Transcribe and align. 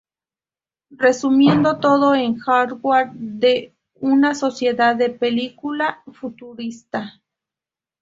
Resumiendo, 0.97 1.77
todo 1.79 2.15
el 2.15 2.39
hardware 2.39 3.11
de 3.13 3.75
una 3.99 4.33
sociedad 4.33 4.95
de 4.95 5.11
película 5.11 6.01
futurista. 6.11 7.21